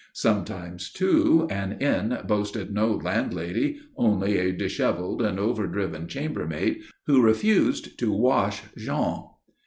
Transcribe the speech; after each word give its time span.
Sometimes, 0.13 0.91
too, 0.91 1.47
an 1.51 1.73
inn 1.73 2.21
boasted 2.25 2.73
no 2.73 2.87
landlady, 2.95 3.77
only 3.95 4.39
a 4.39 4.51
dishevelled 4.51 5.21
and 5.21 5.39
over 5.39 5.67
driven 5.67 6.07
chambermaid, 6.07 6.79
who 7.05 7.21
refused 7.21 7.99
to 7.99 8.11
wash 8.11 8.63
Jean. 8.75 9.25